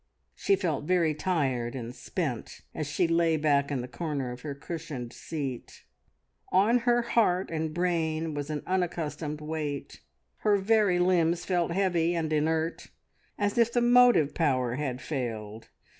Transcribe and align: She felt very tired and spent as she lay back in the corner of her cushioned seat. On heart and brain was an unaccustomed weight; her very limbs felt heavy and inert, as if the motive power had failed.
She 0.33 0.55
felt 0.55 0.85
very 0.85 1.13
tired 1.13 1.75
and 1.75 1.93
spent 1.93 2.61
as 2.73 2.87
she 2.87 3.07
lay 3.07 3.37
back 3.37 3.69
in 3.69 3.81
the 3.81 3.87
corner 3.87 4.31
of 4.31 4.41
her 4.41 4.55
cushioned 4.55 5.13
seat. 5.13 5.83
On 6.51 6.79
heart 6.79 7.51
and 7.51 7.71
brain 7.71 8.33
was 8.33 8.49
an 8.49 8.63
unaccustomed 8.65 9.41
weight; 9.41 10.01
her 10.37 10.57
very 10.57 10.97
limbs 10.97 11.45
felt 11.45 11.71
heavy 11.71 12.15
and 12.15 12.33
inert, 12.33 12.87
as 13.37 13.59
if 13.59 13.71
the 13.71 13.79
motive 13.79 14.33
power 14.33 14.73
had 14.73 15.01
failed. 15.03 15.69